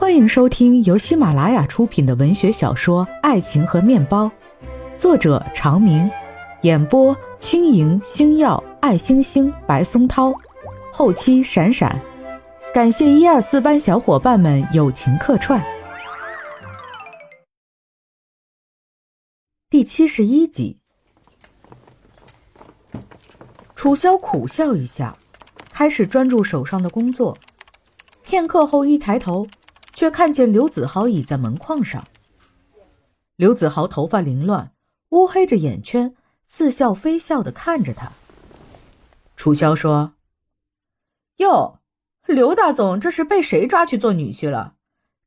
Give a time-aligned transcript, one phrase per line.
[0.00, 4.24] 欢迎收听由喜马拉雅出品的文学小说《爱情和面包》，
[4.96, 6.10] 作者长明，
[6.62, 10.32] 演播轻盈、星耀、爱星星、白松涛，
[10.90, 12.00] 后期闪闪，
[12.72, 15.62] 感谢一二四班小伙伴们友情客串。
[19.68, 20.78] 第七十一集，
[23.76, 25.14] 楚萧苦笑一下，
[25.70, 27.36] 开始专注手上的工作。
[28.22, 29.46] 片刻后，一抬头。
[30.00, 32.08] 却看见刘子豪倚在门框上。
[33.36, 34.72] 刘子豪头发凌乱，
[35.10, 38.10] 乌黑着眼圈，似笑非笑的看着他。
[39.36, 40.14] 楚萧说
[41.36, 41.80] ：“哟，
[42.24, 44.74] 刘大总这是被谁抓去做女婿了？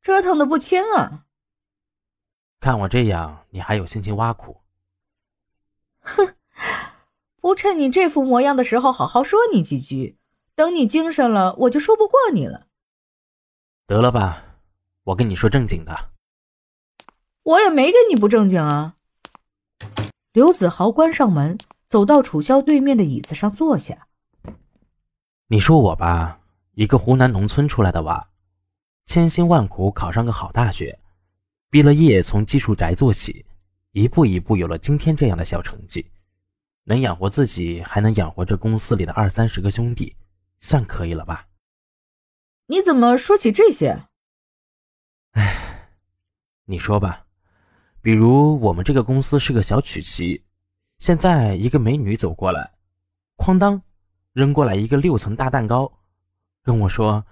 [0.02, 1.26] 折腾的不轻啊！”
[2.58, 4.60] 看我这样，你还有心情挖苦？
[6.00, 6.34] 哼，
[7.40, 10.18] 不趁你这副模样的时候好好说你几句，
[10.56, 12.66] 等你精神了，我就说不过你了。
[13.86, 14.43] 得了吧。
[15.04, 16.12] 我跟你说正经的，
[17.42, 18.96] 我也没跟你不正经啊。
[20.32, 24.08] 刘子豪关上门，走到楚萧对面的椅子上坐下。
[25.48, 26.40] 你说我吧，
[26.72, 28.30] 一个湖南农村出来的娃，
[29.04, 30.98] 千辛万苦考上个好大学，
[31.68, 33.44] 毕了业从技术宅做起，
[33.92, 36.10] 一步一步有了今天这样的小成绩，
[36.84, 40.16] 能养活自己，还能养活这公司里的二三十个兄弟，
[40.60, 41.46] 算可以了吧？
[42.68, 44.06] 你怎么说起这些？
[45.34, 45.88] 哎，
[46.64, 47.24] 你说吧，
[48.00, 50.44] 比如我们这个公司是个小曲奇，
[50.98, 52.72] 现在一个美女走过来，
[53.36, 53.80] 哐当，
[54.32, 55.92] 扔过来一个六层大蛋糕，
[56.62, 57.24] 跟我说，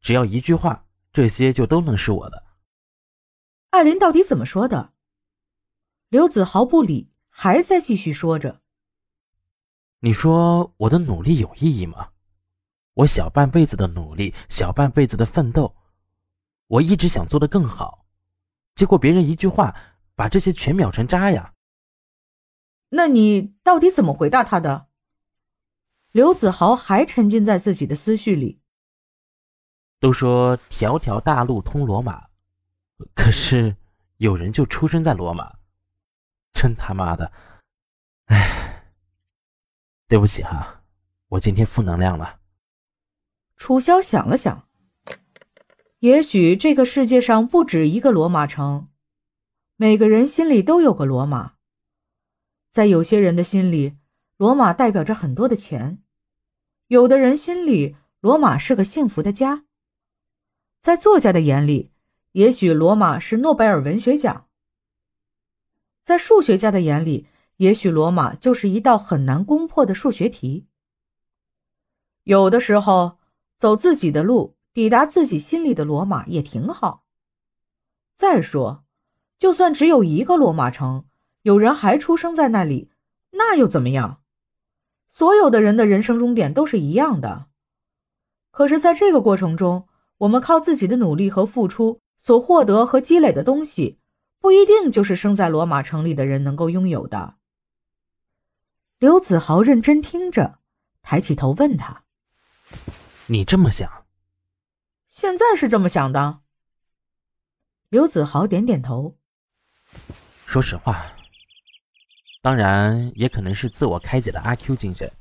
[0.00, 2.42] 只要一句话，这些就都能是我的。
[3.70, 4.92] 艾琳到底怎么说的？
[6.08, 8.60] 刘子豪不理，还在继续说着。
[10.00, 12.10] 你说我的努力有意义吗？
[12.94, 15.74] 我小半辈子的努力，小半辈子的奋斗。
[16.70, 18.06] 我一直想做的更好，
[18.76, 19.74] 结果别人一句话
[20.14, 21.54] 把这些全秒成渣呀。
[22.90, 24.86] 那你到底怎么回答他的？
[26.12, 28.60] 刘子豪还沉浸在自己的思绪里。
[29.98, 32.28] 都说条条大路通罗马，
[33.16, 33.76] 可是
[34.18, 35.56] 有人就出生在罗马，
[36.52, 37.32] 真他妈的！
[38.26, 38.92] 哎，
[40.06, 40.82] 对不起哈，
[41.28, 42.38] 我今天负能量了。
[43.56, 44.69] 楚萧想了想。
[46.00, 48.88] 也许这个世界上不止一个罗马城，
[49.76, 51.56] 每个人心里都有个罗马。
[52.70, 53.98] 在有些人的心里，
[54.38, 55.98] 罗马代表着很多的钱；
[56.86, 59.66] 有的人心里，罗马是个幸福的家。
[60.80, 61.90] 在作家的眼里，
[62.32, 64.46] 也许罗马是诺贝尔文学奖；
[66.02, 67.26] 在数学家的眼里，
[67.58, 70.66] 也许罗马就是一道很难攻破的数学题。
[72.24, 73.18] 有的时候，
[73.58, 74.56] 走自己的路。
[74.72, 77.04] 抵达自己心里的罗马也挺好。
[78.16, 78.84] 再说，
[79.38, 81.06] 就算只有一个罗马城，
[81.42, 82.90] 有人还出生在那里，
[83.30, 84.20] 那又怎么样？
[85.08, 87.46] 所有的人的人生终点都是一样的。
[88.50, 89.88] 可是，在这个过程中，
[90.18, 93.98] 我们靠自己的努力和付出所获得和积累的东西，
[94.38, 97.36] 不一定就是生在罗马城里的人能够拥有的。
[98.98, 100.58] 刘子豪认真听着，
[101.00, 102.04] 抬起头问他
[103.28, 103.90] ：“你这么想？”
[105.20, 106.40] 现在是这么想的。
[107.90, 109.18] 刘子豪点点头。
[110.46, 111.12] 说实话，
[112.40, 115.12] 当然也可能是自我开解的阿 Q 精神。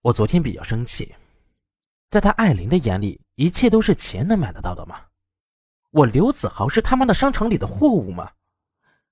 [0.00, 1.14] 我昨天比较生气，
[2.10, 5.02] 在他艾琳的眼里，一切都是钱能买得到的吗？
[5.92, 8.32] 我刘子豪是他妈的商场里的货物吗？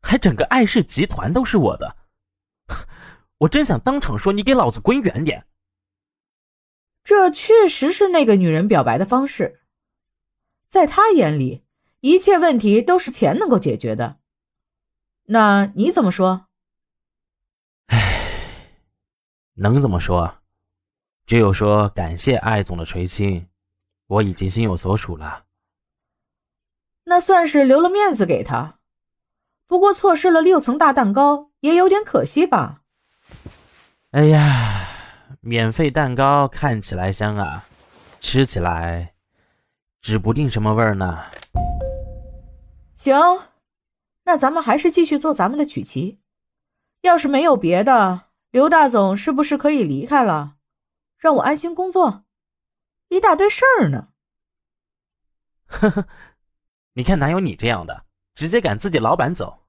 [0.02, 1.96] 还整个艾氏集团都是我的？
[3.38, 5.46] 我真想当场说你给老子滚远点！
[7.04, 9.58] 这确实是那个女人表白的方式。
[10.70, 11.64] 在他眼里，
[11.98, 14.18] 一切问题都是钱能够解决的。
[15.24, 16.46] 那你怎么说？
[17.86, 18.22] 唉，
[19.54, 20.36] 能怎么说？
[21.26, 23.48] 只有说感谢艾总的垂青，
[24.06, 25.46] 我已经心有所属了。
[27.04, 28.78] 那算是留了面子给他，
[29.66, 32.82] 不过错失了六层大蛋糕，也有点可惜吧。
[34.12, 34.86] 哎呀，
[35.40, 37.66] 免费蛋糕看起来香啊，
[38.20, 39.14] 吃起来……
[40.00, 41.30] 指不定什么味儿呢。
[42.94, 43.16] 行，
[44.24, 46.20] 那咱们还是继续做咱们的曲奇。
[47.02, 50.56] 要是没有别的，刘大总是不是可以离开了，
[51.16, 52.24] 让我安心工作？
[53.08, 54.08] 一大堆事儿呢。
[55.66, 56.08] 呵呵，
[56.94, 59.66] 你看哪有你这样的，直接赶自己老板走？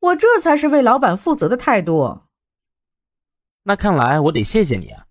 [0.00, 2.22] 我这才是为老板负责的态度。
[3.64, 5.06] 那看来我得谢谢你啊。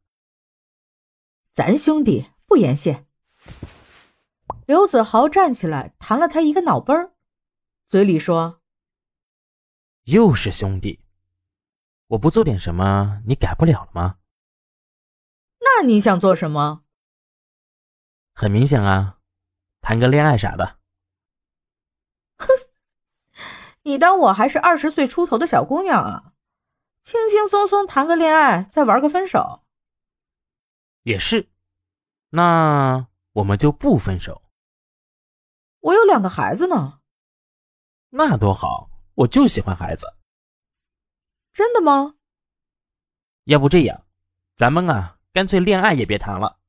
[1.53, 3.05] 咱兄弟不言谢。
[4.65, 7.13] 刘子豪站起来弹了他一个脑崩儿，
[7.87, 8.61] 嘴里说
[10.05, 10.99] ：“又是兄弟，
[12.07, 14.17] 我不做点什么，你改不了了吗？”
[15.59, 16.83] 那你想做什么？
[18.33, 19.17] 很明显啊，
[19.81, 20.79] 谈个恋爱啥的。
[22.37, 22.47] 哼，
[23.83, 26.33] 你当我还是二十岁出头的小姑娘啊？
[27.03, 29.63] 轻轻松松谈个恋爱，再玩个分手。
[31.03, 31.49] 也是，
[32.29, 34.41] 那我们就不分手。
[35.79, 36.99] 我有两个孩子呢。
[38.09, 40.05] 那多好，我就喜欢孩子。
[41.53, 42.15] 真的吗？
[43.45, 44.05] 要不这样，
[44.55, 46.59] 咱们啊，干脆恋爱也别谈了，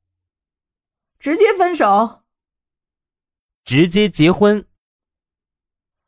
[1.19, 2.23] 直接分手，
[3.63, 4.67] 直接结婚。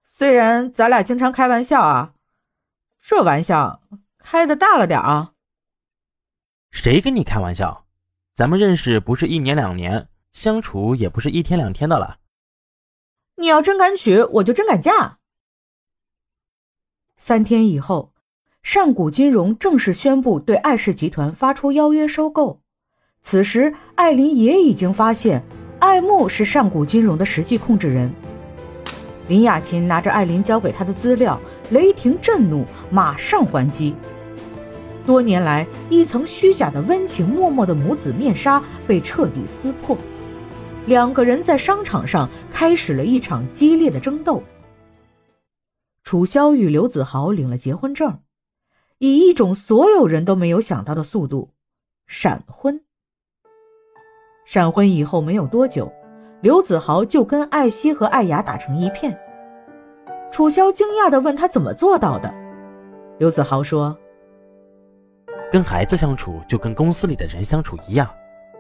[0.04, 2.16] 虽然咱俩经常开玩笑啊，
[3.00, 3.82] 这玩笑
[4.18, 5.34] 开的大了点啊。
[6.72, 7.86] 谁跟你开玩笑？
[8.34, 12.18] 咱们认识不是一年两年，相处也不是一天两天的了。
[13.38, 15.18] 你要真敢娶，我就真敢嫁。
[17.16, 18.12] 三天以后，
[18.62, 22.60] 上古金融正式宣布对艾氏集团发出邀约收购。
[23.22, 25.42] 此时，艾琳也已经发现
[25.80, 28.14] 艾木是上古金融的实际控制人。
[29.30, 31.40] 林雅琴拿着艾琳交给他的资料，
[31.70, 33.96] 雷霆震怒，马上还击。
[35.06, 39.98] 多年来一层虚假的温情脉脉的母子面纱被彻底撕破。
[40.86, 44.42] 两个人在商场上开始了一场激烈的争斗。
[46.04, 48.20] 楚萧与刘子豪领了结婚证，
[49.00, 51.50] 以一种所有人都没有想到的速度
[52.06, 52.80] 闪婚。
[54.46, 55.92] 闪婚以后没有多久，
[56.42, 59.18] 刘子豪就跟艾希和艾雅打成一片。
[60.32, 62.32] 楚萧惊讶地问他怎么做到的，
[63.18, 63.98] 刘子豪说
[65.52, 68.08] ：“跟孩子相处就跟公司里的人相处一样，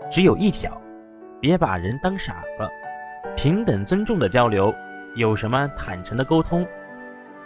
[0.09, 0.75] 只有一条。”
[1.45, 2.67] 别把人当傻子，
[3.35, 4.73] 平等尊重的交流，
[5.13, 6.67] 有什么坦诚的沟通，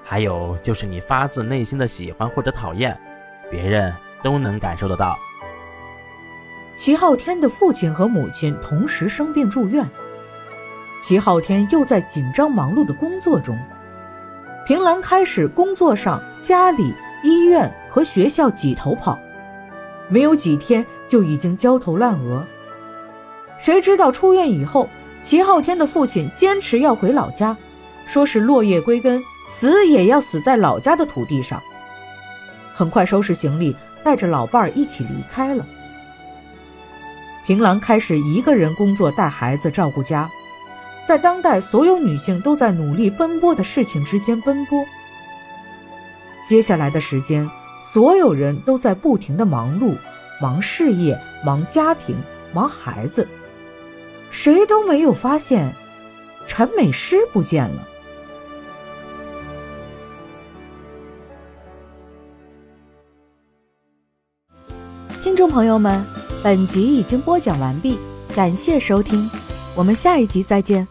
[0.01, 2.97] 还有就是你发自内心的喜欢或者讨厌，
[3.51, 3.93] 别人
[4.23, 5.17] 都能感受得到。
[6.77, 9.85] 齐昊天的父亲和母亲同时生病住院，
[11.01, 13.59] 齐昊天又在紧张忙碌的工作中，
[14.65, 19.19] 平兰开始工作上家里、医院和学校挤头跑，
[20.07, 22.47] 没有几天就已经焦头烂额。
[23.59, 24.89] 谁知道出院以后，
[25.21, 27.55] 齐昊天的父亲坚持要回老家，
[28.07, 31.61] 说是落叶归根，死也要死在老家的土地上。
[32.73, 35.65] 很快收拾行李，带着老伴儿一起离开了。
[37.45, 40.29] 平兰开始一个人工作，带孩子，照顾家，
[41.05, 44.85] 在当代所有女性都在努力奔波的事情之间奔波。
[46.47, 47.49] 接下来的时间，
[47.91, 49.97] 所有人都在不停的忙碌，
[50.39, 52.15] 忙事业，忙家庭，
[52.53, 53.27] 忙孩子。
[54.29, 55.73] 谁都没有发现，
[56.47, 57.87] 陈美诗不见了。
[65.21, 66.05] 听众朋友们，
[66.43, 67.97] 本集已经播讲完毕，
[68.35, 69.29] 感谢收听，
[69.75, 70.87] 我们下一集再见。